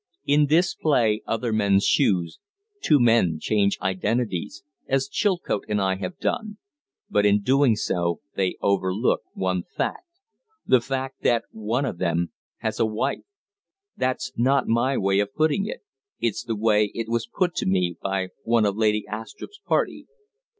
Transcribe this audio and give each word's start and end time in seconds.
In 0.25 0.47
this 0.47 0.73
play, 0.73 1.21
'Other 1.27 1.53
Men's 1.53 1.85
Shoes,' 1.85 2.39
two 2.83 2.99
men 2.99 3.37
change 3.39 3.77
identities 3.83 4.63
as 4.87 5.07
Chilcote 5.07 5.65
and 5.69 5.79
I 5.79 5.97
have 5.97 6.17
done 6.17 6.57
but 7.07 7.23
in 7.23 7.43
doing 7.43 7.75
so 7.75 8.19
they 8.33 8.57
overlook 8.63 9.21
one 9.35 9.61
fact 9.61 10.07
The 10.65 10.81
fact 10.81 11.21
that 11.21 11.43
one 11.51 11.85
of 11.85 11.99
them 11.99 12.31
has 12.61 12.79
a 12.79 12.85
wife! 12.87 13.21
That's 13.95 14.31
not 14.35 14.65
my 14.67 14.97
way 14.97 15.19
of 15.19 15.35
putting 15.35 15.67
it; 15.67 15.81
it's 16.19 16.43
the 16.43 16.55
way 16.55 16.89
it 16.95 17.07
was 17.07 17.27
put 17.27 17.53
to 17.57 17.67
me 17.67 17.95
by 18.01 18.29
one 18.43 18.65
of 18.65 18.75
Lady 18.75 19.05
Astrupp's 19.07 19.59
party." 19.67 20.07